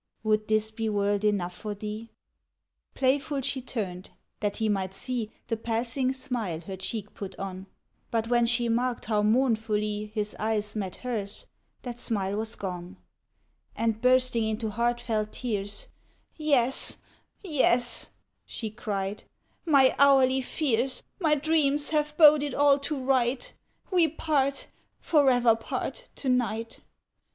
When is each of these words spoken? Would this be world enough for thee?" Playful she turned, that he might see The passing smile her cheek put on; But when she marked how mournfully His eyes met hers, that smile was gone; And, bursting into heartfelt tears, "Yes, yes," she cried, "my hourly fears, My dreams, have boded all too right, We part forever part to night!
Would 0.23 0.47
this 0.47 0.71
be 0.71 0.89
world 0.89 1.23
enough 1.23 1.55
for 1.55 1.75
thee?" 1.75 2.09
Playful 2.95 3.41
she 3.41 3.61
turned, 3.61 4.09
that 4.39 4.57
he 4.57 4.67
might 4.67 4.95
see 4.95 5.31
The 5.45 5.57
passing 5.57 6.11
smile 6.11 6.59
her 6.61 6.75
cheek 6.75 7.13
put 7.13 7.37
on; 7.37 7.67
But 8.09 8.27
when 8.27 8.47
she 8.47 8.67
marked 8.67 9.05
how 9.05 9.21
mournfully 9.21 10.07
His 10.07 10.35
eyes 10.39 10.75
met 10.75 10.95
hers, 10.95 11.45
that 11.83 11.99
smile 11.99 12.35
was 12.37 12.55
gone; 12.55 12.97
And, 13.75 14.01
bursting 14.01 14.47
into 14.47 14.71
heartfelt 14.71 15.33
tears, 15.33 15.85
"Yes, 16.35 16.97
yes," 17.43 18.09
she 18.43 18.71
cried, 18.71 19.21
"my 19.67 19.93
hourly 19.99 20.41
fears, 20.41 21.03
My 21.19 21.35
dreams, 21.35 21.91
have 21.91 22.17
boded 22.17 22.55
all 22.55 22.79
too 22.79 22.97
right, 22.99 23.53
We 23.91 24.07
part 24.07 24.65
forever 24.99 25.55
part 25.55 26.09
to 26.15 26.27
night! 26.27 26.79